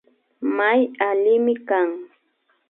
May 0.57 0.81
allimi 1.09 1.53
kan 1.67 1.89